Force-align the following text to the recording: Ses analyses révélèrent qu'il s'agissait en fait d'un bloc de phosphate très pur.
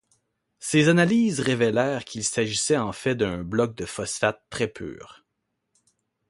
Ses 0.57 0.87
analyses 0.89 1.39
révélèrent 1.41 2.05
qu'il 2.05 2.23
s'agissait 2.23 2.75
en 2.79 2.91
fait 2.91 3.13
d'un 3.13 3.43
bloc 3.43 3.75
de 3.75 3.85
phosphate 3.85 4.43
très 4.49 4.67
pur. 4.67 5.23